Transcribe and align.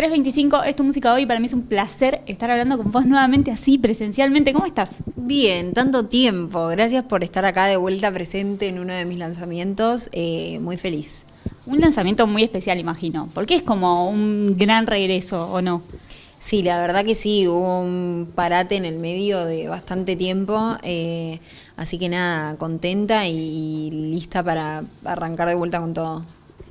325 0.00 0.62
es 0.62 0.76
tu 0.76 0.82
música 0.82 1.12
hoy. 1.12 1.26
Para 1.26 1.40
mí 1.40 1.46
es 1.46 1.52
un 1.52 1.60
placer 1.60 2.22
estar 2.24 2.50
hablando 2.50 2.78
con 2.78 2.90
vos 2.90 3.04
nuevamente 3.04 3.50
así, 3.50 3.76
presencialmente. 3.76 4.54
¿Cómo 4.54 4.64
estás? 4.64 4.88
Bien, 5.14 5.74
tanto 5.74 6.06
tiempo. 6.06 6.68
Gracias 6.68 7.04
por 7.04 7.22
estar 7.22 7.44
acá 7.44 7.66
de 7.66 7.76
vuelta 7.76 8.10
presente 8.10 8.68
en 8.68 8.78
uno 8.78 8.94
de 8.94 9.04
mis 9.04 9.18
lanzamientos. 9.18 10.08
Eh, 10.12 10.58
muy 10.60 10.78
feliz. 10.78 11.26
Un 11.66 11.82
lanzamiento 11.82 12.26
muy 12.26 12.42
especial, 12.42 12.80
imagino, 12.80 13.28
porque 13.34 13.54
es 13.54 13.62
como 13.62 14.08
un 14.08 14.56
gran 14.56 14.86
regreso, 14.86 15.52
¿o 15.52 15.60
no? 15.60 15.82
Sí, 16.38 16.62
la 16.62 16.80
verdad 16.80 17.04
que 17.04 17.14
sí, 17.14 17.46
hubo 17.46 17.82
un 17.82 18.26
parate 18.34 18.76
en 18.76 18.86
el 18.86 18.98
medio 18.98 19.44
de 19.44 19.68
bastante 19.68 20.16
tiempo, 20.16 20.78
eh, 20.82 21.40
así 21.76 21.98
que 21.98 22.08
nada, 22.08 22.56
contenta 22.56 23.28
y 23.28 23.90
lista 23.90 24.42
para 24.42 24.82
arrancar 25.04 25.48
de 25.50 25.56
vuelta 25.56 25.78
con 25.78 25.92
todo. 25.92 26.24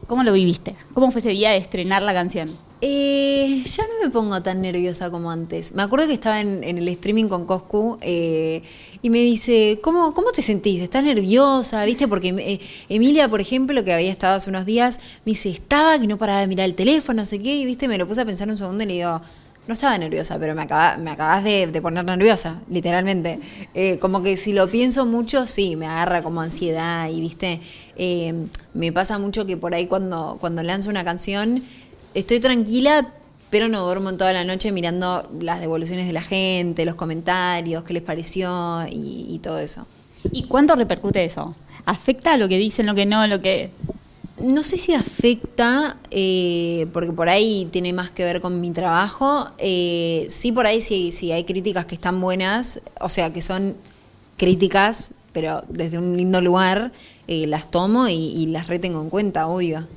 ¿Cómo 0.07 0.23
lo 0.23 0.33
viviste? 0.33 0.75
¿Cómo 0.95 1.11
fue 1.11 1.19
ese 1.19 1.29
día 1.29 1.51
de 1.51 1.57
estrenar 1.57 2.01
la 2.01 2.13
canción? 2.13 2.68
Eh, 2.81 3.61
ya 3.65 3.83
no 3.83 4.05
me 4.05 4.09
pongo 4.09 4.41
tan 4.41 4.61
nerviosa 4.61 5.11
como 5.11 5.29
antes. 5.31 5.73
Me 5.73 5.83
acuerdo 5.83 6.07
que 6.07 6.13
estaba 6.13 6.39
en, 6.39 6.63
el 6.63 6.87
streaming 6.87 7.27
con 7.27 7.45
Coscu 7.45 7.97
eh, 8.01 8.61
y 9.01 9.09
me 9.09 9.19
dice, 9.19 9.79
¿cómo, 9.83 10.13
¿cómo 10.13 10.31
te 10.31 10.41
sentís? 10.41 10.81
¿Estás 10.81 11.03
nerviosa? 11.03 11.83
¿Viste? 11.83 12.07
Porque 12.07 12.29
eh, 12.29 12.59
Emilia, 12.87 13.27
por 13.27 13.41
ejemplo, 13.41 13.83
que 13.83 13.91
había 13.91 14.09
estado 14.09 14.37
hace 14.37 14.49
unos 14.49 14.65
días, 14.65 14.99
me 15.25 15.31
dice, 15.31 15.49
estaba 15.49 15.99
que 15.99 16.07
no 16.07 16.17
paraba 16.17 16.39
de 16.39 16.47
mirar 16.47 16.65
el 16.65 16.75
teléfono, 16.75 17.21
no 17.21 17.25
sé 17.25 17.39
qué, 17.39 17.57
y 17.57 17.65
viste, 17.65 17.89
me 17.89 17.97
lo 17.97 18.07
puse 18.07 18.21
a 18.21 18.25
pensar 18.25 18.47
un 18.47 18.55
segundo 18.55 18.81
y 18.85 18.87
le 18.87 18.93
digo, 18.93 19.21
no 19.67 19.73
estaba 19.73 19.97
nerviosa, 19.97 20.39
pero 20.39 20.55
me, 20.55 20.61
acaba, 20.61 20.95
me 20.97 21.11
acabas 21.11 21.43
de, 21.43 21.67
poner 21.81 22.05
nerviosa, 22.05 22.61
literalmente. 22.69 23.41
Eh, 23.73 23.99
como 23.99 24.23
que 24.23 24.37
si 24.37 24.53
lo 24.53 24.71
pienso 24.71 25.05
mucho, 25.05 25.45
sí, 25.45 25.75
me 25.75 25.85
agarra 25.85 26.23
como 26.23 26.39
ansiedad 26.39 27.09
y, 27.09 27.19
viste, 27.19 27.59
me 28.73 28.93
pasa 28.93 29.19
mucho 29.19 29.45
que 29.45 29.57
por 29.57 29.75
ahí 29.75 29.85
cuando, 29.85 30.37
cuando 30.39 30.63
lanzo 30.63 30.89
una 30.89 31.03
canción, 31.03 31.61
estoy 32.13 32.39
tranquila, 32.39 33.13
pero 33.49 33.67
no 33.67 33.83
duermo 33.83 34.13
toda 34.13 34.33
la 34.33 34.43
noche 34.43 34.71
mirando 34.71 35.27
las 35.41 35.59
devoluciones 35.59 36.07
de 36.07 36.13
la 36.13 36.21
gente, 36.21 36.85
los 36.85 36.95
comentarios, 36.95 37.83
qué 37.83 37.93
les 37.93 38.03
pareció 38.03 38.85
y, 38.89 39.25
y 39.29 39.39
todo 39.39 39.59
eso. 39.59 39.87
¿Y 40.31 40.43
cuánto 40.43 40.75
repercute 40.75 41.23
eso? 41.23 41.55
¿Afecta 41.85 42.37
lo 42.37 42.47
que 42.49 42.57
dicen, 42.57 42.85
lo 42.85 42.95
que 42.95 43.05
no, 43.05 43.25
lo 43.25 43.41
que 43.41 43.71
no 44.41 44.63
sé 44.63 44.77
si 44.77 44.93
afecta, 44.93 45.97
eh, 46.11 46.87
porque 46.93 47.11
por 47.11 47.29
ahí 47.29 47.67
tiene 47.71 47.93
más 47.93 48.09
que 48.11 48.23
ver 48.23 48.41
con 48.41 48.61
mi 48.61 48.71
trabajo. 48.71 49.49
Eh, 49.57 50.27
sí, 50.29 50.51
por 50.51 50.65
ahí 50.65 50.81
sí, 50.81 51.11
sí 51.11 51.31
hay 51.31 51.43
críticas 51.43 51.85
que 51.85 51.95
están 51.95 52.19
buenas, 52.21 52.81
o 53.01 53.09
sea, 53.09 53.33
que 53.33 53.41
son 53.41 53.75
críticas, 54.37 55.11
pero 55.33 55.63
desde 55.67 55.97
un 55.97 56.15
lindo 56.15 56.41
lugar, 56.41 56.91
eh, 57.27 57.47
las 57.47 57.69
tomo 57.69 58.07
y, 58.07 58.47
las 58.47 58.67
retengo 58.67 59.01
en 59.01 59.09
cuenta, 59.09 59.47
obvio. 59.47 59.87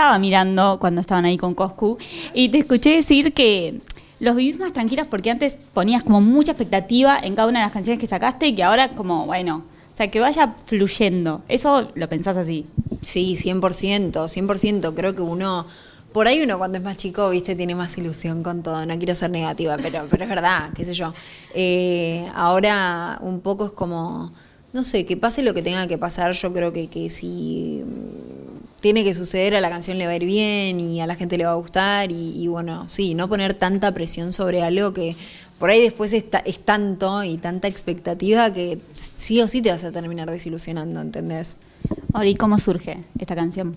Estaba 0.00 0.18
mirando 0.18 0.78
cuando 0.80 1.02
estaban 1.02 1.26
ahí 1.26 1.36
con 1.36 1.54
Coscu 1.54 1.98
y 2.32 2.48
te 2.48 2.56
escuché 2.56 2.96
decir 2.96 3.34
que 3.34 3.82
los 4.18 4.34
vivís 4.34 4.58
más 4.58 4.72
tranquilos 4.72 5.06
porque 5.06 5.30
antes 5.30 5.58
ponías 5.74 6.04
como 6.04 6.22
mucha 6.22 6.52
expectativa 6.52 7.18
en 7.22 7.34
cada 7.34 7.48
una 7.48 7.58
de 7.58 7.66
las 7.66 7.72
canciones 7.72 8.00
que 8.00 8.06
sacaste 8.06 8.46
y 8.46 8.54
que 8.54 8.62
ahora 8.62 8.88
como, 8.88 9.26
bueno, 9.26 9.62
o 9.92 9.96
sea, 9.98 10.10
que 10.10 10.18
vaya 10.18 10.54
fluyendo. 10.64 11.42
¿Eso 11.48 11.90
lo 11.94 12.08
pensás 12.08 12.38
así? 12.38 12.64
Sí, 13.02 13.36
100%, 13.36 14.10
100%. 14.10 14.94
Creo 14.94 15.14
que 15.14 15.20
uno, 15.20 15.66
por 16.14 16.28
ahí 16.28 16.40
uno 16.40 16.56
cuando 16.56 16.78
es 16.78 16.84
más 16.84 16.96
chico, 16.96 17.28
viste, 17.28 17.54
tiene 17.54 17.74
más 17.74 17.98
ilusión 17.98 18.42
con 18.42 18.62
todo. 18.62 18.86
No 18.86 18.96
quiero 18.96 19.14
ser 19.14 19.28
negativa, 19.28 19.76
pero, 19.76 20.06
pero 20.08 20.24
es 20.24 20.30
verdad, 20.30 20.70
qué 20.74 20.86
sé 20.86 20.94
yo. 20.94 21.12
Eh, 21.52 22.26
ahora 22.34 23.18
un 23.20 23.40
poco 23.40 23.66
es 23.66 23.72
como, 23.72 24.32
no 24.72 24.82
sé, 24.82 25.04
que 25.04 25.18
pase 25.18 25.42
lo 25.42 25.52
que 25.52 25.60
tenga 25.60 25.86
que 25.86 25.98
pasar. 25.98 26.32
Yo 26.32 26.54
creo 26.54 26.72
que, 26.72 26.88
que 26.88 27.10
si 27.10 27.84
tiene 28.80 29.04
que 29.04 29.14
suceder, 29.14 29.54
a 29.54 29.60
la 29.60 29.70
canción 29.70 29.98
le 29.98 30.06
va 30.06 30.12
a 30.12 30.16
ir 30.16 30.24
bien 30.24 30.80
y 30.80 31.00
a 31.00 31.06
la 31.06 31.16
gente 31.16 31.38
le 31.38 31.44
va 31.44 31.52
a 31.52 31.56
gustar. 31.56 32.10
Y, 32.10 32.32
y 32.42 32.48
bueno, 32.48 32.88
sí, 32.88 33.14
no 33.14 33.28
poner 33.28 33.54
tanta 33.54 33.92
presión 33.92 34.32
sobre 34.32 34.62
algo 34.62 34.92
que 34.92 35.16
por 35.60 35.68
ahí 35.68 35.82
después 35.82 36.14
es, 36.14 36.24
es 36.46 36.58
tanto 36.58 37.22
y 37.22 37.36
tanta 37.36 37.68
expectativa 37.68 38.50
que 38.52 38.80
sí 38.94 39.42
o 39.42 39.48
sí 39.48 39.60
te 39.60 39.70
vas 39.70 39.84
a 39.84 39.92
terminar 39.92 40.30
desilusionando, 40.30 41.02
¿entendés? 41.02 41.58
Ahora, 42.14 42.28
¿y 42.28 42.34
cómo 42.34 42.58
surge 42.58 43.04
esta 43.18 43.34
canción? 43.34 43.76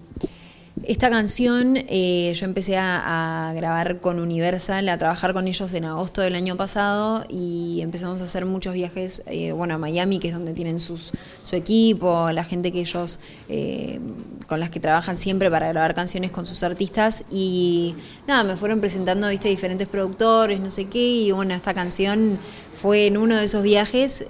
Esta 0.81 1.11
canción 1.11 1.77
eh, 1.77 2.33
yo 2.35 2.45
empecé 2.45 2.77
a, 2.77 3.53
grabar 3.55 4.01
con 4.01 4.19
Universal, 4.19 4.89
a 4.89 4.97
trabajar 4.97 5.33
con 5.33 5.47
ellos 5.47 5.71
en 5.73 5.85
agosto 5.85 6.21
del 6.21 6.35
año 6.35 6.57
pasado 6.57 7.25
y 7.29 7.79
empezamos 7.81 8.21
a 8.21 8.25
hacer 8.25 8.45
muchos 8.45 8.73
viajes, 8.73 9.21
eh, 9.27 9.51
bueno, 9.51 9.75
a 9.75 9.77
Miami, 9.77 10.19
que 10.19 10.29
es 10.29 10.33
donde 10.33 10.53
tienen 10.53 10.79
sus, 10.79 11.11
su 11.43 11.55
equipo, 11.55 12.31
la 12.31 12.43
gente 12.43 12.71
que 12.71 12.81
ellos, 12.81 13.19
eh, 13.49 13.99
con 14.47 14.59
las 14.59 14.71
que 14.71 14.79
trabajan 14.79 15.15
siempre 15.15 15.49
para 15.51 15.67
grabar 15.69 15.93
canciones 15.93 16.31
con 16.31 16.43
sus 16.43 16.63
artistas. 16.63 17.23
Y 17.31 17.93
nada, 18.27 18.43
me 18.43 18.55
fueron 18.55 18.81
presentando, 18.81 19.29
viste, 19.29 19.49
diferentes 19.49 19.87
productores, 19.87 20.59
no 20.59 20.71
sé 20.71 20.85
qué, 20.85 21.05
y 21.05 21.31
bueno, 21.31 21.53
esta 21.53 21.75
canción 21.75 22.39
fue 22.73 23.05
en 23.05 23.17
uno 23.17 23.35
de 23.35 23.45
esos 23.45 23.61
viajes, 23.61 24.25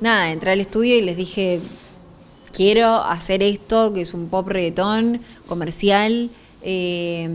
nada, 0.00 0.30
entré 0.30 0.52
al 0.52 0.60
estudio 0.60 0.96
y 0.96 1.02
les 1.02 1.16
dije, 1.16 1.60
quiero 2.54 3.02
hacer 3.02 3.42
esto, 3.42 3.92
que 3.92 4.02
es 4.02 4.14
un 4.14 4.28
pop 4.28 4.48
reggaetón 4.48 5.20
comercial, 5.46 6.30
eh, 6.62 7.28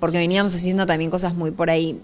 porque 0.00 0.18
veníamos 0.18 0.54
haciendo 0.54 0.86
también 0.86 1.10
cosas 1.10 1.34
muy 1.34 1.50
por 1.50 1.68
ahí. 1.68 2.00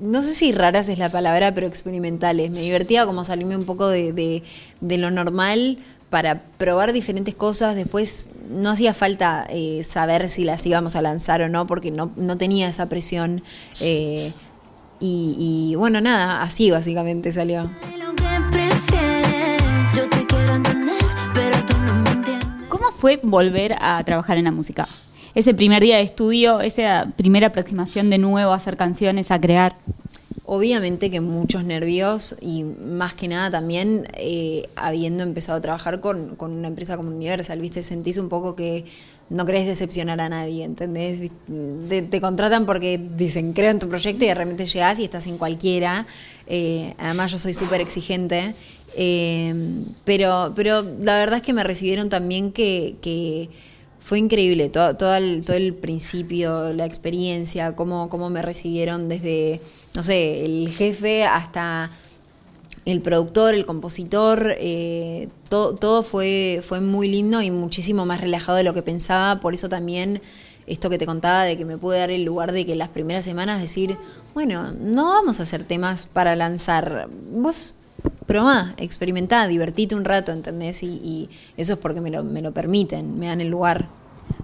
No 0.00 0.24
sé 0.24 0.34
si 0.34 0.50
raras 0.50 0.88
es 0.88 0.98
la 0.98 1.10
palabra, 1.10 1.54
pero 1.54 1.68
experimentales. 1.68 2.50
Me 2.50 2.60
divertía 2.60 3.06
como 3.06 3.22
salirme 3.24 3.56
un 3.56 3.64
poco 3.64 3.86
de, 3.88 4.42
lo 4.80 5.10
normal 5.10 5.78
para 6.10 6.42
probar 6.58 6.92
diferentes 6.92 7.36
cosas. 7.36 7.76
Después 7.76 8.30
no 8.50 8.70
hacía 8.70 8.92
falta 8.92 9.46
eh, 9.50 9.84
saber 9.84 10.28
si 10.30 10.44
las 10.44 10.66
íbamos 10.66 10.96
a 10.96 11.02
lanzar 11.02 11.42
o 11.42 11.48
no, 11.48 11.68
porque 11.68 11.92
no, 11.92 12.10
tenía 12.36 12.68
esa 12.68 12.88
presión. 12.88 13.42
Eh, 13.80 14.32
y 15.00 15.74
bueno, 15.76 16.00
nada, 16.00 16.42
así 16.42 16.70
básicamente 16.70 17.30
salió. 17.30 17.70
Fue 22.98 23.20
volver 23.22 23.76
a 23.80 24.02
trabajar 24.04 24.38
en 24.38 24.44
la 24.44 24.50
música? 24.50 24.86
Ese 25.34 25.52
primer 25.52 25.82
día 25.82 25.96
de 25.96 26.02
estudio, 26.02 26.60
esa 26.60 27.12
primera 27.16 27.48
aproximación 27.48 28.08
de 28.08 28.18
nuevo 28.18 28.52
a 28.52 28.56
hacer 28.56 28.76
canciones, 28.76 29.30
a 29.30 29.40
crear. 29.40 29.76
Obviamente 30.46 31.10
que 31.10 31.20
muchos 31.20 31.64
nervios 31.64 32.36
y 32.40 32.62
más 32.62 33.14
que 33.14 33.28
nada 33.28 33.50
también 33.50 34.06
eh, 34.14 34.68
habiendo 34.76 35.22
empezado 35.22 35.58
a 35.58 35.60
trabajar 35.62 36.00
con, 36.00 36.36
una 36.38 36.68
empresa 36.68 36.96
como 36.96 37.08
Universal, 37.08 37.58
¿viste? 37.60 37.82
Sentís 37.82 38.18
un 38.18 38.28
poco 38.28 38.54
que 38.54 38.84
no 39.30 39.46
querés 39.46 39.66
decepcionar 39.66 40.20
a 40.20 40.28
nadie, 40.28 40.64
¿entendés? 40.64 41.30
Te, 41.88 42.20
contratan 42.20 42.66
porque 42.66 42.98
dicen, 42.98 43.52
creo 43.52 43.70
en 43.70 43.78
tu 43.78 43.88
proyecto 43.88 44.24
y 44.24 44.28
de 44.28 44.34
repente 44.34 44.66
llegás 44.66 44.98
y 44.98 45.04
estás 45.04 45.26
en 45.26 45.38
cualquiera. 45.38 46.06
Eh, 46.46 46.94
además 46.98 47.32
yo 47.32 47.38
soy 47.38 47.54
súper 47.54 47.80
exigente 47.80 48.54
eh, 48.96 49.54
pero, 50.04 50.52
pero 50.54 50.82
la 51.00 51.18
verdad 51.18 51.38
es 51.38 51.42
que 51.42 51.52
me 51.52 51.64
recibieron 51.64 52.08
también 52.08 52.52
que, 52.52 53.50
fue 54.00 54.18
increíble 54.18 54.68
todo, 54.68 54.96
todo, 54.96 55.16
el, 55.16 55.42
todo 55.46 55.56
el 55.56 55.72
principio, 55.74 56.74
la 56.74 56.84
experiencia, 56.84 57.74
cómo, 57.74 58.10
cómo 58.10 58.28
me 58.28 58.42
recibieron 58.42 59.08
desde, 59.08 59.62
no 59.96 60.02
sé, 60.02 60.44
el 60.44 60.68
jefe 60.68 61.24
hasta 61.24 61.90
el 62.84 63.00
productor, 63.00 63.54
el 63.54 63.64
compositor, 63.64 64.54
eh, 64.58 65.28
todo, 65.48 66.02
fue, 66.02 66.62
fue 66.66 66.80
muy 66.80 67.08
lindo 67.08 67.40
y 67.40 67.50
muchísimo 67.50 68.04
más 68.04 68.20
relajado 68.20 68.58
de 68.58 68.64
lo 68.64 68.74
que 68.74 68.82
pensaba, 68.82 69.40
por 69.40 69.54
eso 69.54 69.68
también 69.68 70.20
esto 70.66 70.90
que 70.90 70.98
te 70.98 71.06
contaba 71.06 71.44
de 71.44 71.56
que 71.56 71.64
me 71.64 71.76
pude 71.76 71.98
dar 71.98 72.10
el 72.10 72.24
lugar 72.24 72.52
de 72.52 72.66
que 72.66 72.74
las 72.74 72.88
primeras 72.88 73.24
semanas 73.24 73.60
decir, 73.60 73.96
bueno, 74.34 74.72
no 74.72 75.06
vamos 75.06 75.40
a 75.40 75.44
hacer 75.44 75.64
temas 75.64 76.06
para 76.06 76.36
lanzar, 76.36 77.08
vos 77.32 77.74
probá, 78.26 78.74
experimentá, 78.78 79.46
divertite 79.46 79.94
un 79.94 80.04
rato, 80.04 80.32
¿entendés? 80.32 80.82
Y, 80.82 81.28
eso 81.56 81.74
es 81.74 81.78
porque 81.78 82.00
me 82.00 82.10
lo, 82.10 82.24
me 82.24 82.42
lo 82.42 82.52
permiten, 82.52 83.18
me 83.18 83.28
dan 83.28 83.40
el 83.40 83.48
lugar. 83.48 83.88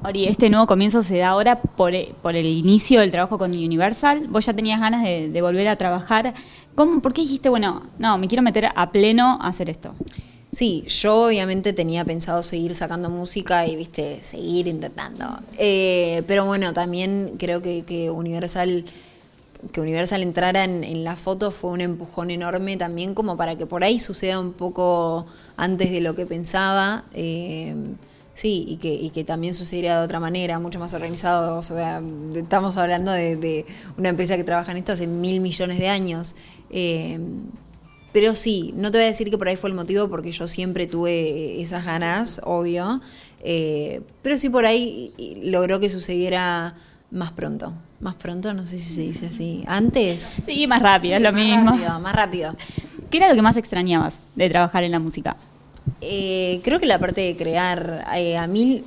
Ori, 0.02 0.26
este 0.26 0.48
nuevo 0.48 0.66
comienzo 0.66 1.02
se 1.02 1.18
da 1.18 1.28
ahora 1.28 1.60
por, 1.60 1.92
por, 2.22 2.34
el 2.34 2.46
inicio 2.46 3.00
del 3.00 3.10
trabajo 3.10 3.36
con 3.36 3.52
Universal. 3.52 4.28
Vos 4.28 4.46
ya 4.46 4.54
tenías 4.54 4.80
ganas 4.80 5.02
de, 5.02 5.42
volver 5.42 5.68
a 5.68 5.76
trabajar. 5.76 6.32
¿Cómo, 6.74 7.02
¿Por 7.02 7.12
qué 7.12 7.20
dijiste, 7.20 7.50
bueno, 7.50 7.82
no, 7.98 8.16
me 8.16 8.26
quiero 8.26 8.42
meter 8.42 8.70
a 8.74 8.92
pleno 8.92 9.38
a 9.42 9.48
hacer 9.48 9.68
esto? 9.68 9.94
Sí, 10.52 10.84
yo 10.88 11.26
obviamente 11.26 11.74
tenía 11.74 12.04
pensado 12.04 12.42
seguir 12.42 12.74
sacando 12.74 13.10
música 13.10 13.66
y, 13.66 13.76
viste, 13.76 14.20
seguir 14.22 14.66
intentando. 14.68 15.26
Eh, 15.58 16.22
pero 16.26 16.46
bueno, 16.46 16.72
también 16.72 17.34
creo 17.38 17.60
que, 17.60 18.10
Universal 18.10 18.86
que 19.72 19.82
Universal 19.82 20.22
entrara 20.22 20.64
en, 20.64 21.04
la 21.04 21.16
foto 21.16 21.50
fue 21.50 21.70
un 21.72 21.82
empujón 21.82 22.30
enorme 22.30 22.78
también 22.78 23.14
como 23.14 23.36
para 23.36 23.56
que 23.56 23.66
por 23.66 23.84
ahí 23.84 23.98
suceda 23.98 24.40
un 24.40 24.54
poco 24.54 25.26
antes 25.58 25.90
de 25.90 26.00
lo 26.00 26.16
que 26.16 26.24
pensaba. 26.24 27.04
Eh, 27.12 27.74
sí, 28.34 28.64
y 28.68 28.76
que, 28.76 28.92
y 28.92 29.10
que 29.10 29.24
también 29.24 29.54
sucediera 29.54 29.98
de 29.98 30.04
otra 30.04 30.20
manera, 30.20 30.58
mucho 30.58 30.78
más 30.78 30.94
organizado. 30.94 31.58
O 31.58 31.62
sea, 31.62 32.02
estamos 32.34 32.76
hablando 32.76 33.12
de, 33.12 33.66
una 33.96 34.08
empresa 34.08 34.36
que 34.36 34.44
trabaja 34.44 34.72
en 34.72 34.78
esto 34.78 34.92
hace 34.92 35.06
mil 35.06 35.40
millones 35.40 35.78
de 35.78 35.88
años. 35.88 36.34
Eh, 36.70 37.18
pero 38.12 38.34
sí, 38.34 38.72
no 38.76 38.90
te 38.90 38.98
voy 38.98 39.04
a 39.04 39.08
decir 39.08 39.30
que 39.30 39.38
por 39.38 39.48
ahí 39.48 39.56
fue 39.56 39.70
el 39.70 39.76
motivo 39.76 40.08
porque 40.08 40.32
yo 40.32 40.46
siempre 40.46 40.86
tuve 40.86 41.60
esas 41.62 41.84
ganas, 41.84 42.40
obvio. 42.44 43.00
Eh, 43.42 44.02
pero 44.22 44.36
sí 44.36 44.50
por 44.50 44.66
ahí 44.66 45.12
logró 45.42 45.80
que 45.80 45.88
sucediera 45.88 46.74
más 47.10 47.32
pronto. 47.32 47.72
más 48.00 48.14
pronto, 48.16 48.52
no 48.52 48.66
sé 48.66 48.78
si 48.78 48.94
se 48.94 49.00
dice 49.02 49.26
así. 49.26 49.62
Antes. 49.66 50.42
Sí, 50.44 50.66
más 50.66 50.82
rápido, 50.82 51.16
es 51.16 51.22
lo 51.22 51.32
más 51.32 51.40
mismo. 51.40 51.70
Rápido, 51.70 52.00
más 52.00 52.14
rápido. 52.14 52.56
¿Qué 53.10 53.18
era 53.18 53.28
lo 53.28 53.34
que 53.34 53.42
más 53.42 53.56
extrañabas 53.56 54.22
de 54.34 54.48
trabajar 54.48 54.84
en 54.84 54.92
la 54.92 54.98
música? 54.98 55.36
Eh, 56.00 56.60
creo 56.64 56.80
que 56.80 56.86
la 56.86 56.98
parte 56.98 57.20
de 57.20 57.36
crear, 57.36 58.06
eh, 58.14 58.36
a 58.36 58.46
mí 58.46 58.82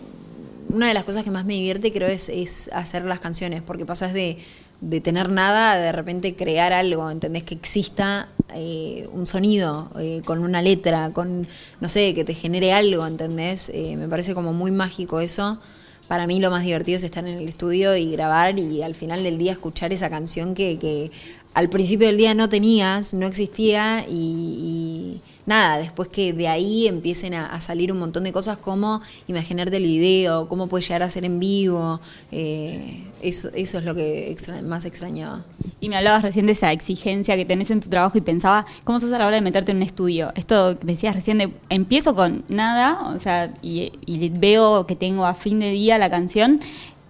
una 0.69 0.87
de 0.87 0.93
las 0.93 1.03
cosas 1.03 1.23
que 1.23 1.31
más 1.31 1.45
me 1.45 1.53
divierte 1.53 1.91
creo 1.91 2.07
es, 2.07 2.29
es 2.29 2.69
hacer 2.73 3.05
las 3.05 3.19
canciones, 3.19 3.61
porque 3.61 3.85
pasas 3.85 4.13
de, 4.13 4.37
de 4.81 5.01
tener 5.01 5.29
nada 5.29 5.73
a 5.73 5.77
de 5.77 5.91
repente 5.91 6.35
crear 6.35 6.73
algo, 6.73 7.09
¿entendés? 7.09 7.43
Que 7.43 7.55
exista 7.55 8.27
eh, 8.53 9.07
un 9.13 9.25
sonido, 9.25 9.89
eh, 9.99 10.21
con 10.25 10.39
una 10.39 10.61
letra, 10.61 11.11
con, 11.13 11.47
no 11.79 11.89
sé, 11.89 12.13
que 12.13 12.23
te 12.23 12.33
genere 12.33 12.73
algo, 12.73 13.07
¿entendés? 13.07 13.69
Eh, 13.73 13.95
me 13.97 14.07
parece 14.09 14.33
como 14.33 14.51
muy 14.51 14.71
mágico 14.71 15.21
eso. 15.21 15.59
Para 16.07 16.27
mí 16.27 16.39
lo 16.39 16.51
más 16.51 16.63
divertido 16.63 16.97
es 16.97 17.03
estar 17.03 17.25
en 17.25 17.37
el 17.37 17.47
estudio 17.47 17.95
y 17.95 18.11
grabar 18.11 18.59
y 18.59 18.83
al 18.83 18.93
final 18.93 19.23
del 19.23 19.37
día 19.37 19.53
escuchar 19.53 19.93
esa 19.93 20.09
canción 20.09 20.53
que, 20.53 20.77
que 20.77 21.11
al 21.53 21.69
principio 21.69 22.07
del 22.07 22.17
día 22.17 22.33
no 22.33 22.49
tenías, 22.49 23.13
no 23.13 23.25
existía 23.25 24.05
y, 24.09 24.11
y 24.13 25.21
nada, 25.45 25.77
después 25.77 26.09
que 26.09 26.33
de 26.33 26.47
ahí 26.47 26.87
empiecen 26.87 27.33
a, 27.33 27.59
salir 27.61 27.91
un 27.91 27.99
montón 27.99 28.23
de 28.23 28.31
cosas 28.31 28.57
como 28.57 29.01
imaginarte 29.27 29.77
el 29.77 29.83
video, 29.83 30.47
cómo 30.47 30.67
puede 30.67 30.83
llegar 30.83 31.03
a 31.03 31.09
ser 31.09 31.25
en 31.25 31.39
vivo, 31.39 31.99
eh, 32.31 33.03
eso, 33.21 33.49
eso 33.53 33.77
es 33.77 33.85
lo 33.85 33.95
que 33.95 34.35
más 34.65 34.85
extrañaba. 34.85 35.45
Y 35.79 35.89
me 35.89 35.97
hablabas 35.97 36.23
recién 36.23 36.45
de 36.45 36.53
esa 36.53 36.71
exigencia 36.71 37.35
que 37.35 37.45
tenés 37.45 37.71
en 37.71 37.79
tu 37.79 37.89
trabajo 37.89 38.17
y 38.17 38.21
pensaba, 38.21 38.65
¿cómo 38.83 38.99
sos 38.99 39.11
a 39.11 39.19
la 39.19 39.27
hora 39.27 39.35
de 39.35 39.41
meterte 39.41 39.71
en 39.71 39.77
un 39.77 39.83
estudio? 39.83 40.31
Esto 40.35 40.77
me 40.83 40.93
decías 40.93 41.15
recién 41.15 41.37
de, 41.37 41.51
empiezo 41.69 42.15
con 42.15 42.43
nada, 42.47 43.01
o 43.13 43.19
sea, 43.19 43.53
y 43.61 43.91
veo 44.29 44.85
que 44.85 44.95
tengo 44.95 45.25
a 45.25 45.33
fin 45.33 45.59
de 45.59 45.71
día 45.71 45.97
la 45.97 46.09
canción, 46.09 46.59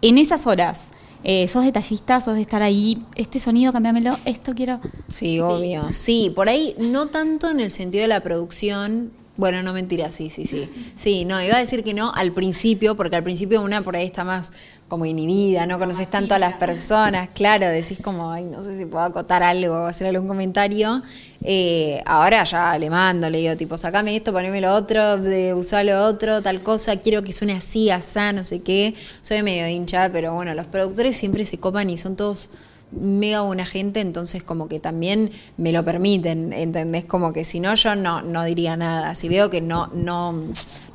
en 0.04 0.18
esas 0.18 0.48
horas, 0.48 0.90
eh, 1.24 1.48
sos 1.48 1.64
detallista, 1.64 2.20
sos 2.22 2.36
de 2.36 2.42
estar 2.42 2.62
ahí, 2.62 3.04
este 3.16 3.40
sonido, 3.40 3.72
cambiámelo, 3.72 4.18
esto 4.26 4.54
quiero. 4.54 4.80
Sí, 5.08 5.40
obvio. 5.40 5.84
Sí. 5.92 6.32
por 6.36 6.50
ahí 6.50 6.76
no 6.78 7.08
tanto 7.08 7.50
en 7.50 7.60
el 7.60 7.72
sentido 7.72 8.02
de 8.04 8.08
la 8.10 8.22
producción. 8.22 9.12
Bueno, 9.36 9.64
no 9.64 9.74
mentira, 9.74 10.12
sí, 10.12 10.30
sí, 10.30 10.46
sí. 10.46 10.70
Sí, 10.96 11.26
no, 11.26 11.42
iba 11.42 11.56
a 11.56 11.60
decir 11.60 11.84
que 11.84 11.96
no 11.96 12.14
al 12.14 12.32
principio, 12.34 12.96
porque 12.96 13.16
al 13.16 13.24
principio 13.24 13.64
una 13.64 13.82
por 13.82 13.96
ahí 13.96 14.06
está 14.06 14.24
más 14.24 14.52
como 14.88 15.08
inhibida, 15.08 15.66
no 15.66 15.80
conoces 15.80 16.08
tanto 16.08 16.36
a 16.36 16.40
las 16.40 16.54
personas, 16.54 17.30
claro, 17.34 17.68
decís 17.68 17.98
como, 18.00 18.32
ay, 18.32 18.46
no 18.46 18.62
sé 18.62 18.78
si 18.78 18.86
puedo 18.86 19.04
acotar 19.04 19.42
algo 19.42 19.74
o 19.74 19.86
hacer 19.86 20.06
algún 20.06 20.28
comentario. 20.28 21.02
Eh, 21.42 22.00
ahora 22.06 22.44
ya 22.44 22.78
le 22.78 22.92
mando, 22.92 23.28
le 23.28 23.40
digo, 23.40 23.58
tipo, 23.58 23.76
sacame 23.76 24.16
esto, 24.16 24.32
poneme 24.32 24.62
lo 24.62 24.72
otro, 24.72 25.18
de 25.18 25.56
usar 25.56 25.84
lo 25.86 26.06
otro, 26.06 26.44
tal 26.44 26.62
cosa, 26.62 26.98
quiero 26.98 27.24
que 27.24 27.34
suene 27.34 27.54
así, 27.54 27.90
asá, 27.90 28.34
no 28.34 28.44
sé 28.44 28.62
qué. 28.62 28.94
Soy 29.24 29.42
medio 29.42 29.68
hincha, 29.68 30.12
pero 30.12 30.36
bueno, 30.36 30.54
los 30.54 30.68
productores 30.68 31.18
siempre 31.18 31.44
se 31.48 31.58
copan 31.58 31.90
y 31.90 31.98
son 31.98 32.16
todos 32.16 32.52
mega 33.00 33.42
buena 33.42 33.66
gente, 33.66 34.02
entonces 34.02 34.44
como 34.44 34.68
que 34.68 34.80
también 34.80 35.32
me 35.58 35.72
lo 35.72 35.84
permiten, 35.84 36.54
¿entendés? 36.54 37.06
Como 37.06 37.34
que 37.34 37.46
si 37.46 37.60
no, 37.60 37.76
yo 37.76 37.96
no, 37.96 38.22
no 38.22 38.44
diría 38.44 38.78
nada. 38.78 39.16
Si 39.16 39.28
veo 39.28 39.50
que 39.50 39.62
no, 39.62 39.88
no, 39.94 40.36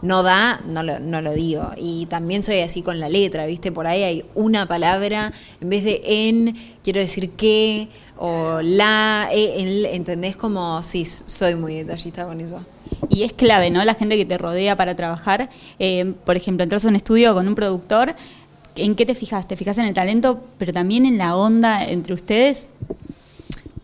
no 0.03 0.23
da, 0.23 0.61
no 0.67 0.83
lo, 0.83 1.00
no 1.00 1.21
lo 1.23 1.33
digo. 1.33 1.71
Y 1.77 2.06
también 2.06 2.43
soy 2.43 2.61
así 2.61 2.83
con 2.83 3.00
la 3.00 3.09
letra, 3.09 3.47
¿viste? 3.47 3.73
Por 3.73 3.87
ahí 3.87 4.03
hay 4.03 4.25
una 4.35 4.67
palabra, 4.67 5.33
en 5.61 5.69
vez 5.69 5.85
de 5.85 6.00
en, 6.05 6.56
quiero 6.83 7.00
decir 7.00 7.31
que, 7.31 7.89
o 8.17 8.61
la, 8.62 9.29
e, 9.33 9.61
en, 9.61 9.87
¿entendés? 9.87 10.37
Como, 10.37 10.83
sí, 10.83 11.05
soy 11.05 11.55
muy 11.55 11.75
detallista 11.75 12.27
con 12.27 12.41
eso. 12.41 12.61
Y 13.09 13.23
es 13.23 13.33
clave, 13.33 13.71
¿no? 13.71 13.85
La 13.85 13.95
gente 13.95 14.17
que 14.17 14.25
te 14.25 14.39
rodea 14.39 14.77
para 14.77 14.95
trabajar. 14.97 15.50
Eh, 15.79 16.15
por 16.25 16.37
ejemplo, 16.37 16.62
entras 16.62 16.85
a 16.85 16.89
un 16.89 16.97
estudio 16.97 17.35
con 17.35 17.49
un 17.49 17.55
productor, 17.55 18.15
¿En 18.76 18.94
qué 18.94 19.06
te 19.06 19.15
fijas? 19.15 19.49
¿Te 19.49 19.56
fijas 19.56 19.79
en 19.79 19.87
el 19.87 19.94
talento, 19.94 20.41
pero 20.59 20.73
también 20.73 21.06
en 21.06 21.19
la 21.19 21.37
onda 21.37 21.85
entre 21.85 22.15
ustedes? 22.15 22.69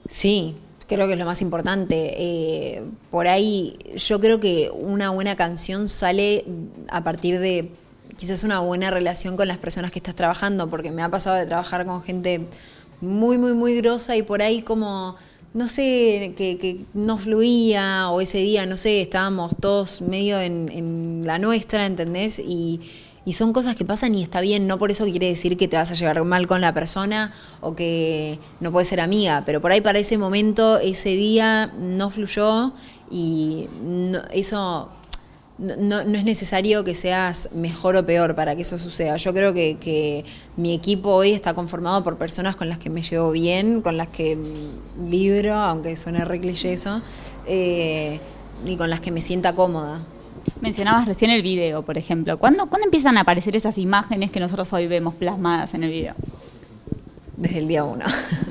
Sí, 0.08 0.54
creo 0.86 1.06
que 1.06 1.14
es 1.14 1.19
lo 1.19 1.25
más 1.25 1.42
importante. 1.42 2.14
Eh, 2.16 2.84
por 3.10 3.26
ahí 3.26 3.76
yo 3.96 4.20
creo 4.20 4.40
que 4.40 4.70
una 4.70 5.10
buena 5.10 5.36
canción 5.36 5.88
sale 5.88 6.44
a 6.88 7.02
partir 7.02 7.38
de 7.38 7.70
quizás 8.16 8.44
una 8.44 8.60
buena 8.60 8.90
relación 8.90 9.36
con 9.36 9.48
las 9.48 9.58
personas 9.58 9.90
que 9.90 9.98
estás 9.98 10.14
trabajando, 10.14 10.70
porque 10.70 10.90
me 10.90 11.02
ha 11.02 11.08
pasado 11.08 11.37
de 11.37 11.46
trabajar 11.46 11.84
con 11.84 12.02
gente 12.02 12.46
muy, 13.00 13.38
muy, 13.38 13.54
muy 13.54 13.76
grosa 13.76 14.16
y 14.16 14.22
por 14.22 14.42
ahí 14.42 14.62
como, 14.62 15.16
no 15.52 15.69
sé, 15.69 16.34
que, 16.37 16.84
no 16.94 17.19
fluía 17.19 18.10
o 18.10 18.20
ese 18.20 18.38
día, 18.38 18.66
no 18.66 18.76
sé, 18.76 19.00
estábamos 19.00 19.56
todos 19.56 20.00
medio 20.00 20.38
en, 20.38 20.69
en 20.70 21.22
la 21.26 21.38
nuestra, 21.38 21.87
¿entendés? 21.87 22.38
Y 22.38 22.80
y 23.25 23.32
son 23.32 23.53
cosas 23.53 23.76
que 23.76 23.85
pasan 23.85 24.15
y 24.15 24.23
está 24.23 24.41
bien, 24.41 24.67
no 24.67 24.79
por 24.79 24.91
eso 24.91 25.05
quiere 25.05 25.29
decir 25.29 25.56
que 25.56 25.69
te 25.69 25.76
vas 25.76 25.91
a 25.91 25.94
llevar 25.94 26.23
mal 26.25 26.47
con 26.47 26.61
la 26.61 26.73
persona 26.75 27.32
o 27.61 27.75
que 27.75 28.38
no 28.61 28.73
puedes 28.73 28.88
ser 28.88 29.00
amiga, 29.00 29.43
pero 29.47 29.61
por 29.61 29.73
ahí 29.73 29.81
para 29.81 29.99
ese 29.99 30.19
momento, 30.19 30.79
ese 30.79 31.11
día 31.11 31.73
no 31.79 32.11
fluyó 32.11 32.73
y 33.11 33.69
no, 33.82 34.21
eso 34.32 34.91
no, 35.59 36.00
es 36.00 36.25
necesario 36.25 36.82
que 36.82 36.94
seas 36.94 37.50
mejor 37.55 37.97
o 37.97 38.05
peor 38.05 38.35
para 38.35 38.56
que 38.56 38.62
eso 38.62 38.79
suceda. 38.79 39.17
Yo 39.17 39.32
creo 39.32 39.55
que, 39.55 39.76
que, 39.79 40.25
mi 40.56 40.75
equipo 40.75 41.11
hoy 41.11 41.31
está 41.31 41.55
conformado 41.55 42.03
por 42.03 42.19
personas 42.19 42.56
con 42.56 42.69
las 42.69 42.79
que 42.79 42.91
me 42.91 43.03
llevo 43.03 43.31
bien, 43.31 43.81
con 43.81 43.97
las 43.97 44.09
que 44.09 44.37
vibro, 44.97 45.55
aunque 45.55 45.97
suene 45.97 46.25
re 46.25 46.41
cliché 46.41 46.73
eso, 46.73 47.03
eh, 47.47 48.19
y 48.67 48.76
con 48.76 48.91
las 48.91 49.00
que 49.00 49.12
me 49.12 49.21
sienta 49.21 49.55
cómoda. 49.55 50.00
Mencionabas 50.61 51.06
recién 51.06 51.31
el 51.31 51.43
video, 51.43 51.82
por 51.82 51.99
ejemplo. 51.99 52.38
¿Cuándo, 52.38 52.67
¿Cuándo 52.67 52.87
empiezan 52.87 53.17
a 53.19 53.23
aparecer 53.23 53.56
esas 53.56 53.79
imágenes 53.79 54.31
que 54.31 54.41
nosotros 54.41 54.73
hoy 54.73 54.87
vemos 54.87 55.14
plasmadas 55.14 55.75
en 55.75 55.85
el 55.85 55.91
video? 55.91 56.14
Desde 57.37 57.58
el 57.58 57.69
día 57.69 57.85
uno. 57.85 58.05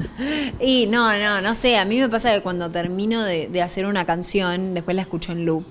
y 0.60 0.88
no, 0.88 1.18
no, 1.18 1.42
no 1.42 1.56
sé. 1.56 1.78
A 1.78 1.86
mí 1.86 2.00
me 2.00 2.10
pasa 2.10 2.34
que 2.34 2.42
cuando 2.42 2.70
termino 2.70 3.24
de, 3.24 3.48
de 3.48 3.62
hacer 3.62 3.86
una 3.86 4.06
canción, 4.06 4.74
después 4.74 4.96
la 4.96 5.02
escucho 5.02 5.32
en 5.32 5.46
loop. 5.46 5.66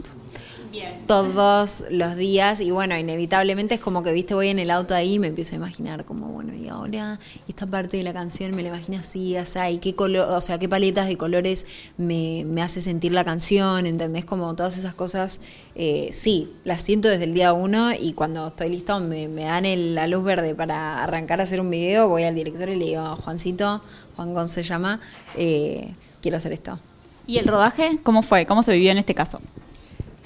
Bien. 0.72 1.04
Todos 1.06 1.84
los 1.90 2.16
días 2.16 2.60
y 2.60 2.70
bueno, 2.70 2.96
inevitablemente 2.96 3.74
es 3.74 3.80
como 3.80 4.02
que, 4.02 4.10
viste, 4.10 4.32
voy 4.32 4.48
en 4.48 4.58
el 4.58 4.70
auto 4.70 4.94
ahí 4.94 5.14
y 5.14 5.18
me 5.18 5.26
empiezo 5.26 5.54
a 5.54 5.56
imaginar 5.56 6.06
como, 6.06 6.28
bueno, 6.28 6.54
y 6.54 6.68
ahora 6.68 7.20
esta 7.46 7.66
parte 7.66 7.98
de 7.98 8.02
la 8.02 8.14
canción 8.14 8.56
me 8.56 8.62
la 8.62 8.70
imagino 8.70 8.98
así, 8.98 9.36
o 9.36 9.44
sea, 9.44 9.70
y 9.70 9.76
qué 9.78 9.94
color, 9.94 10.30
o 10.30 10.40
sea, 10.40 10.58
qué 10.58 10.70
paletas 10.70 11.08
de 11.08 11.18
colores 11.18 11.66
me, 11.98 12.44
me 12.46 12.62
hace 12.62 12.80
sentir 12.80 13.12
la 13.12 13.22
canción, 13.22 13.84
¿entendés? 13.84 14.24
Como 14.24 14.56
todas 14.56 14.78
esas 14.78 14.94
cosas, 14.94 15.42
eh, 15.74 16.08
sí, 16.10 16.50
las 16.64 16.82
siento 16.82 17.08
desde 17.08 17.24
el 17.24 17.34
día 17.34 17.52
uno 17.52 17.92
y 17.92 18.14
cuando 18.14 18.48
estoy 18.48 18.70
lista 18.70 18.98
me, 18.98 19.28
me 19.28 19.44
dan 19.44 19.66
el, 19.66 19.94
la 19.94 20.06
luz 20.06 20.24
verde 20.24 20.54
para 20.54 21.02
arrancar 21.02 21.40
a 21.40 21.42
hacer 21.42 21.60
un 21.60 21.68
video, 21.68 22.08
voy 22.08 22.22
al 22.22 22.34
director 22.34 22.70
y 22.70 22.76
le 22.76 22.86
digo, 22.86 23.16
Juancito, 23.16 23.82
Juan 24.16 24.32
Gon 24.32 24.48
se 24.48 24.62
llama, 24.62 25.00
eh, 25.36 25.94
quiero 26.22 26.38
hacer 26.38 26.52
esto. 26.52 26.80
¿Y 27.26 27.36
el 27.36 27.46
rodaje 27.46 27.98
cómo 28.02 28.22
fue? 28.22 28.46
¿Cómo 28.46 28.62
se 28.62 28.72
vivió 28.72 28.90
en 28.90 28.98
este 28.98 29.14
caso? 29.14 29.38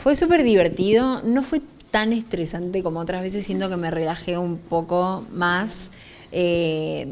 Fue 0.06 0.14
súper 0.14 0.44
divertido, 0.44 1.20
no 1.24 1.42
fue 1.42 1.60
tan 1.90 2.12
estresante 2.12 2.84
como 2.84 3.00
otras 3.00 3.22
veces, 3.22 3.44
siento 3.44 3.68
que 3.68 3.76
me 3.76 3.90
relajé 3.90 4.38
un 4.38 4.56
poco 4.56 5.24
más. 5.32 5.90
Eh, 6.30 7.08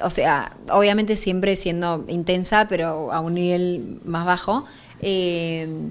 o 0.00 0.08
sea, 0.08 0.56
obviamente 0.70 1.16
siempre 1.16 1.56
siendo 1.56 2.06
intensa, 2.08 2.66
pero 2.66 3.12
a 3.12 3.20
un 3.20 3.34
nivel 3.34 4.00
más 4.06 4.24
bajo. 4.24 4.64
Eh, 5.02 5.90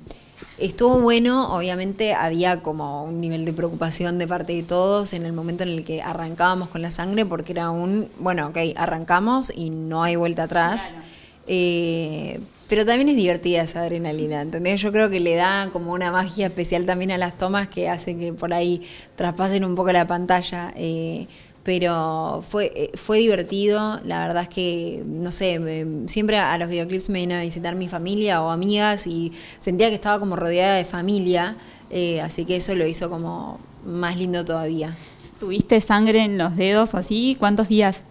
estuvo 0.58 1.00
bueno, 1.00 1.56
obviamente 1.56 2.16
había 2.16 2.64
como 2.64 3.04
un 3.04 3.22
nivel 3.22 3.46
de 3.46 3.54
preocupación 3.54 4.18
de 4.18 4.26
parte 4.26 4.54
de 4.54 4.64
todos 4.64 5.14
en 5.14 5.28
el 5.28 5.34
momento 5.34 5.62
en 5.62 5.70
el 5.70 5.86
que 5.86 6.02
arrancábamos 6.02 6.70
con 6.70 6.82
la 6.82 6.90
sangre, 6.90 7.24
porque 7.24 7.52
era 7.52 7.70
un, 7.70 8.10
bueno, 8.18 8.48
ok, 8.48 8.58
arrancamos 8.78 9.52
y 9.56 9.70
no 9.70 10.02
hay 10.02 10.16
vuelta 10.16 10.46
atrás. 10.46 10.94
Claro. 10.94 11.06
Eh, 11.46 12.40
pero 12.70 12.86
también 12.86 13.10
es 13.10 13.16
divertida 13.16 13.62
esa 13.62 13.82
adrenalina, 13.82 14.42
¿entendés? 14.42 14.82
Yo 14.82 14.92
creo 14.92 15.10
que 15.10 15.20
le 15.20 15.36
da 15.36 15.70
como 15.72 15.94
una 15.94 16.12
magia 16.12 16.48
especial 16.48 16.86
también 16.86 17.12
a 17.12 17.18
las 17.18 17.38
tomas 17.38 17.68
que 17.68 17.90
hace 17.90 18.18
que 18.18 18.34
por 18.34 18.54
ahí 18.54 18.82
traspasen 19.16 19.64
un 19.64 19.76
poco 19.76 19.92
la 19.92 20.06
pantalla. 20.06 20.74
Eh, 20.76 21.28
pero 21.68 22.46
fue, 22.50 22.92
fue 22.94 23.18
divertido, 23.18 24.00
la 24.06 24.26
verdad 24.26 24.44
es 24.44 24.48
que, 24.48 25.04
no 25.06 25.34
sé, 25.34 25.60
me, 25.60 26.08
siempre 26.08 26.38
a 26.38 26.58
los 26.58 26.70
videoclips 26.70 27.10
me 27.10 27.20
vino 27.20 27.36
a 27.36 27.42
visitar 27.42 27.76
mi 27.76 27.90
familia 27.90 28.42
o 28.42 28.52
amigas 28.52 29.06
y 29.06 29.34
sentía 29.60 29.90
que 29.90 29.96
estaba 29.96 30.18
como 30.18 30.38
rodeada 30.38 30.78
de 30.78 30.86
familia, 30.86 31.58
eh, 31.90 32.22
así 32.22 32.46
que 32.46 32.56
eso 32.56 32.74
lo 32.74 32.88
hizo 32.88 33.10
como 33.10 33.60
más 33.86 34.16
lindo 34.16 34.46
todavía. 34.46 34.96
¿Tuviste 35.42 35.82
sangre 35.82 36.24
en 36.24 36.38
los 36.38 36.56
dedos 36.56 36.96
así? 36.96 37.36
¿Cuántos 37.38 37.68
días? 37.68 38.02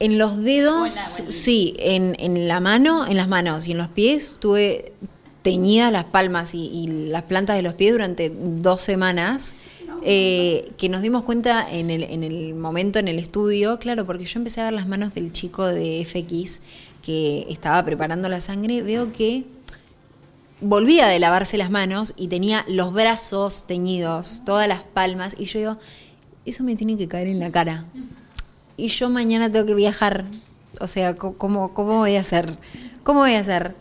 En 0.00 0.18
los 0.18 0.42
dedos, 0.42 1.22
sí, 1.28 1.74
en, 1.78 2.14
en, 2.20 2.46
la 2.46 2.60
mano, 2.60 3.06
en 3.06 3.16
las 3.16 3.28
manos. 3.28 3.66
Y 3.66 3.72
en 3.72 3.78
los 3.78 3.88
pies 3.88 4.36
tuve 4.38 4.92
teñidas 5.42 5.90
las 5.90 6.04
palmas 6.04 6.54
y, 6.54 6.66
y 6.66 6.86
las 7.08 7.24
plantas 7.24 7.56
de 7.56 7.62
los 7.62 7.74
pies 7.74 7.92
durante 7.92 8.30
dos 8.30 8.80
semanas. 8.80 9.54
Eh, 10.02 10.70
que 10.78 10.88
nos 10.88 11.02
dimos 11.02 11.24
cuenta 11.24 11.66
en 11.70 11.90
el, 11.90 12.04
en 12.04 12.22
el 12.22 12.54
momento 12.54 13.00
en 13.00 13.08
el 13.08 13.18
estudio, 13.18 13.78
claro, 13.78 14.06
porque 14.06 14.26
yo 14.26 14.38
empecé 14.38 14.60
a 14.60 14.64
ver 14.64 14.72
las 14.74 14.86
manos 14.86 15.12
del 15.14 15.32
chico 15.32 15.66
de 15.66 16.04
FX 16.04 16.60
que 17.02 17.46
estaba 17.50 17.84
preparando 17.84 18.28
la 18.28 18.40
sangre, 18.40 18.82
veo 18.82 19.12
que 19.12 19.44
volvía 20.60 21.06
de 21.08 21.18
lavarse 21.18 21.58
las 21.58 21.70
manos 21.70 22.14
y 22.16 22.28
tenía 22.28 22.64
los 22.68 22.92
brazos 22.92 23.66
teñidos, 23.66 24.42
todas 24.44 24.68
las 24.68 24.82
palmas, 24.82 25.34
y 25.36 25.46
yo 25.46 25.58
digo, 25.58 25.78
eso 26.46 26.62
me 26.62 26.76
tiene 26.76 26.96
que 26.96 27.08
caer 27.08 27.26
en 27.26 27.40
la 27.40 27.50
cara 27.50 27.86
y 28.78 28.88
yo 28.88 29.10
mañana 29.10 29.52
tengo 29.52 29.66
que 29.66 29.74
viajar. 29.74 30.24
O 30.80 30.86
sea, 30.86 31.16
¿cómo, 31.16 31.74
cómo 31.74 31.98
voy 31.98 32.16
a 32.16 32.20
hacer? 32.20 32.56
¿Cómo 33.02 33.20
voy 33.20 33.34
a 33.34 33.40
hacer? 33.40 33.74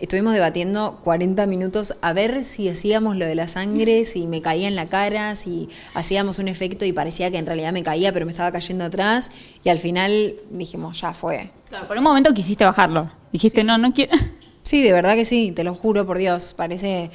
Estuvimos 0.00 0.32
debatiendo 0.32 0.98
40 1.04 1.46
minutos 1.46 1.94
a 2.02 2.12
ver 2.12 2.42
si 2.44 2.68
hacíamos 2.68 3.16
lo 3.16 3.26
de 3.26 3.34
la 3.34 3.46
sangre, 3.46 4.04
si 4.04 4.26
me 4.26 4.42
caía 4.42 4.66
en 4.66 4.74
la 4.74 4.86
cara, 4.86 5.36
si 5.36 5.68
hacíamos 5.94 6.38
un 6.38 6.48
efecto 6.48 6.84
y 6.84 6.92
parecía 6.92 7.30
que 7.30 7.38
en 7.38 7.46
realidad 7.46 7.72
me 7.72 7.82
caía, 7.82 8.12
pero 8.12 8.26
me 8.26 8.32
estaba 8.32 8.50
cayendo 8.50 8.84
atrás. 8.84 9.30
Y 9.62 9.68
al 9.68 9.78
final 9.78 10.34
dijimos, 10.50 11.00
ya 11.00 11.14
fue. 11.14 11.50
Claro, 11.68 11.86
por 11.86 11.96
un 11.96 12.04
momento 12.04 12.34
quisiste 12.34 12.64
bajarlo. 12.64 13.08
Dijiste, 13.32 13.62
no, 13.62 13.78
no 13.78 13.94
quiero. 13.94 14.12
Sí, 14.62 14.82
de 14.82 14.92
verdad 14.92 15.14
que 15.14 15.24
sí, 15.24 15.52
te 15.52 15.64
lo 15.64 15.74
juro 15.74 16.06
por 16.06 16.18
Dios. 16.18 16.52
Parece, 16.54 17.10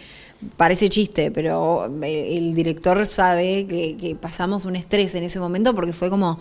parece 0.57 0.89
chiste, 0.89 1.29
pero 1.29 1.85
el, 1.85 2.55
director 2.55 3.05
sabe 3.05 3.67
que, 3.67 3.95
que 3.95 4.15
pasamos 4.15 4.65
un 4.65 4.75
estrés 4.75 5.13
en 5.13 5.23
ese 5.23 5.39
momento 5.39 5.75
porque 5.75 5.93
fue 5.93 6.09
como, 6.09 6.39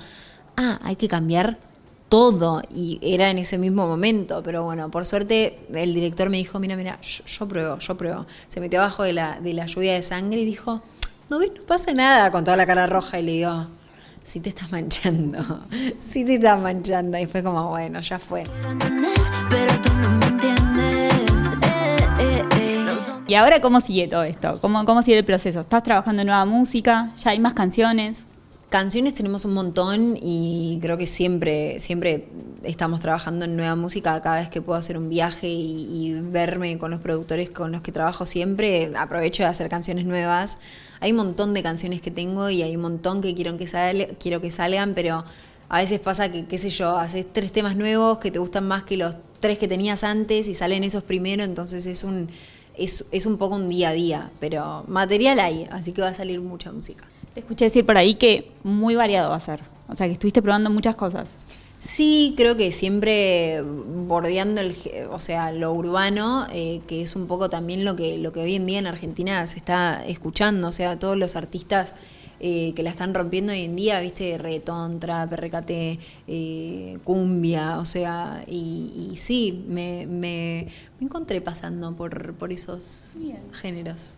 ah, 0.56 0.80
hay 0.82 0.96
que 0.96 1.08
cambiar 1.08 1.58
todo 2.08 2.62
y 2.73 3.00
era 3.02 3.30
en 3.30 3.38
ese 3.38 3.58
mismo 3.58 3.87
momento, 3.88 4.42
pero 4.44 4.62
bueno, 4.62 4.90
por 4.90 5.04
suerte 5.04 5.58
el 5.73 5.94
director 5.94 6.30
me 6.30 6.37
dijo, 6.37 6.61
mira, 6.61 6.76
mira, 6.76 7.00
yo, 7.00 7.49
pruebo, 7.49 7.78
yo 7.78 7.96
pruebo. 7.96 8.26
Se 8.49 8.61
metió 8.61 8.80
abajo 8.80 9.02
de 9.02 9.12
la, 9.12 9.40
de 9.40 9.52
la 9.52 9.66
lluvia 9.66 9.94
de 9.94 10.02
sangre 10.02 10.40
y 10.40 10.44
dijo, 10.44 10.80
no 11.28 11.38
ves, 11.38 11.50
no 11.56 11.62
pasa 11.62 11.92
nada, 11.92 12.30
con 12.30 12.44
toda 12.44 12.56
la 12.56 12.66
cara 12.66 12.87
roja 12.87 13.18
y 13.18 13.23
le 13.23 13.32
digo, 13.32 13.66
sí 14.23 14.40
te 14.40 14.50
estás 14.50 14.70
manchando, 14.70 15.38
sí 15.99 16.25
te 16.25 16.34
estás 16.34 16.61
manchando 16.61 17.18
y 17.18 17.26
fue 17.26 17.42
como, 17.42 17.68
bueno, 17.70 18.00
ya 18.00 18.18
fue. 18.18 18.44
¿Y 23.26 23.34
ahora 23.34 23.61
cómo 23.61 23.80
sigue 23.80 24.06
todo 24.06 24.23
esto? 24.23 24.58
¿Cómo, 24.61 24.84
¿Cómo 24.84 25.02
sigue 25.02 25.18
el 25.18 25.25
proceso? 25.25 25.61
¿Estás 25.61 25.82
trabajando 25.82 26.23
en 26.23 26.26
nueva 26.26 26.44
música? 26.44 27.11
¿Ya 27.18 27.30
hay 27.30 27.40
más 27.40 27.54
canciones? 27.54 28.26
Canciones 28.68 29.14
tenemos 29.14 29.44
un 29.44 29.54
montón 29.54 30.18
y 30.21 30.78
creo 30.83 30.99
que 30.99 31.06
siempre, 31.06 31.78
siempre 31.78 32.28
estamos 32.64 33.00
trabajando 33.00 33.44
en 33.44 33.56
nueva 33.56 33.76
música. 33.76 34.21
Cada 34.23 34.40
vez 34.40 34.49
que 34.49 34.62
puedo 34.62 34.78
hacer 34.78 34.97
un 34.97 35.09
viaje 35.09 35.49
y, 35.49 36.12
verme 36.21 36.78
con 36.78 36.90
los 36.90 37.00
productores 37.00 37.50
con 37.50 37.71
los 37.71 37.83
que 37.83 37.92
trabajo 37.92 38.26
siempre, 38.26 38.90
aprovecho 38.99 39.42
de 39.44 39.49
hacer 39.49 39.68
canciones 39.68 40.06
nuevas. 40.06 40.59
Hay 41.00 41.12
un 41.12 41.18
montón 41.18 41.54
de 41.54 41.62
canciones 41.62 42.00
que 42.00 42.11
tengo 42.11 42.50
y 42.50 42.62
hay 42.62 42.75
un 42.75 42.83
montón 42.83 43.21
que 43.21 43.35
quiero 43.35 43.56
que, 43.56 44.16
quiero 44.18 44.40
que 44.40 44.50
salgan, 44.50 44.94
pero 44.94 45.25
a 45.68 45.78
veces 45.78 46.00
pasa 46.00 46.33
que, 46.33 46.47
qué 46.47 46.59
sé 46.59 46.71
yo, 46.71 46.97
haces 46.97 47.26
tres 47.33 47.52
temas 47.52 47.76
nuevos 47.76 48.18
que 48.18 48.30
te 48.30 48.38
gustan 48.38 48.66
más 48.66 48.85
que 48.85 48.97
los 48.97 49.16
tres 49.38 49.59
que 49.59 49.68
tenías 49.68 50.02
antes 50.02 50.49
y 50.49 50.54
salen 50.54 50.85
esos 50.85 51.02
primero, 51.04 51.44
entonces 51.44 51.87
es 51.87 52.02
un, 52.02 52.28
es, 52.76 53.04
es 53.12 53.26
un 53.26 53.37
poco 53.37 53.56
un 53.56 53.68
día 53.68 53.90
a 53.90 53.92
día, 53.92 54.30
pero 54.40 54.85
material 54.88 55.38
hay, 55.38 55.66
así 55.71 55.92
que 55.92 56.02
va 56.02 56.09
a 56.09 56.14
salir 56.14 56.40
mucha 56.40 56.73
música. 56.73 57.04
Te 57.34 57.40
escuché 57.40 57.64
decir 57.64 57.84
por 57.84 57.98
ahí 57.98 58.14
que 58.14 58.52
muy 58.62 58.94
variado 58.94 59.30
va 59.30 59.36
a 59.36 59.40
ser. 59.40 59.60
O 59.88 59.94
sea, 59.94 60.06
que 60.06 60.12
estuviste 60.12 60.40
probando 60.40 60.70
muchas 60.70 60.94
cosas. 60.94 61.30
Sí, 61.78 62.32
creo 62.36 62.56
que 62.56 62.72
siempre 62.72 63.60
bordeando 63.62 64.62
el, 64.62 64.74
o 65.10 65.20
sea, 65.20 65.52
lo 65.52 65.74
urbano, 65.74 66.46
eh, 66.50 66.80
que 66.86 67.02
es 67.02 67.14
un 67.14 67.26
poco 67.26 67.50
también 67.50 67.84
lo 67.84 67.94
que, 67.94 68.16
lo 68.16 68.32
que 68.32 68.40
hoy 68.40 68.54
en 68.54 68.64
día 68.64 68.78
en 68.78 68.86
Argentina 68.86 69.46
se 69.46 69.58
está 69.58 70.02
escuchando, 70.06 70.68
o 70.68 70.72
sea, 70.72 70.98
todos 70.98 71.18
los 71.18 71.36
artistas 71.36 71.94
eh, 72.40 72.72
que 72.74 72.82
la 72.82 72.88
están 72.88 73.12
rompiendo 73.12 73.52
hoy 73.52 73.60
en 73.64 73.76
día, 73.76 74.00
viste, 74.00 74.38
reggaetón, 74.38 74.98
trap, 74.98 75.34
RKT, 75.34 75.70
eh, 76.26 76.98
cumbia, 77.04 77.78
o 77.78 77.84
sea, 77.84 78.44
y, 78.46 79.12
sí, 79.16 79.64
me, 79.68 80.06
me, 80.06 80.68
encontré 81.02 81.42
pasando 81.42 81.94
por, 81.94 82.34
por 82.34 82.50
esos 82.50 83.14
géneros. 83.52 84.16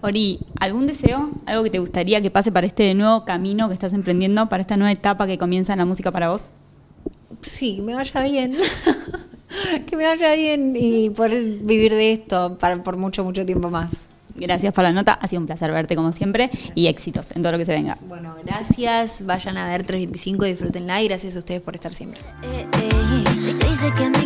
Ori, 0.00 0.40
¿algún 0.60 0.86
deseo? 0.86 1.30
¿Algo 1.46 1.62
que 1.64 1.70
te 1.70 1.78
gustaría 1.78 2.20
que 2.20 2.30
pase 2.30 2.52
para 2.52 2.66
este 2.66 2.92
nuevo 2.94 3.24
camino 3.24 3.68
que 3.68 3.74
estás 3.74 3.92
emprendiendo, 3.92 4.48
para 4.48 4.60
esta 4.60 4.76
nueva 4.76 4.92
etapa 4.92 5.26
que 5.26 5.38
comienza 5.38 5.72
en 5.72 5.78
la 5.78 5.84
música 5.84 6.10
para 6.10 6.30
vos? 6.30 6.50
Sí, 7.42 7.76
que 7.76 7.82
me 7.82 7.94
vaya 7.94 8.22
bien. 8.22 8.56
que 9.86 9.96
me 9.96 10.04
vaya 10.04 10.34
bien 10.34 10.74
y 10.76 11.10
poder 11.10 11.42
vivir 11.62 11.92
de 11.92 12.12
esto 12.12 12.56
para, 12.58 12.82
por 12.82 12.96
mucho, 12.96 13.24
mucho 13.24 13.44
tiempo 13.44 13.70
más. 13.70 14.06
Gracias 14.34 14.72
por 14.72 14.84
la 14.84 14.92
nota, 14.92 15.12
ha 15.12 15.26
sido 15.28 15.40
un 15.40 15.46
placer 15.46 15.70
verte 15.72 15.94
como 15.94 16.12
siempre 16.12 16.50
y 16.74 16.86
éxitos 16.86 17.30
en 17.32 17.42
todo 17.42 17.52
lo 17.52 17.58
que 17.58 17.66
se 17.66 17.72
venga. 17.72 17.98
Bueno, 18.08 18.34
gracias, 18.42 19.26
vayan 19.26 19.58
a 19.58 19.66
ver 19.66 19.84
325, 19.84 20.44
disfrútenla 20.46 21.02
y 21.02 21.08
gracias 21.08 21.36
a 21.36 21.40
ustedes 21.40 21.60
por 21.60 21.74
estar 21.74 21.94
siempre. 21.94 22.20
Eh, 22.42 22.66
eh, 22.78 24.21